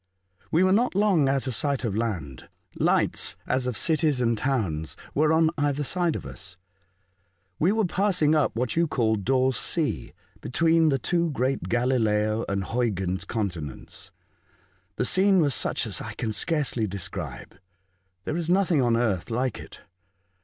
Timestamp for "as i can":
15.85-16.31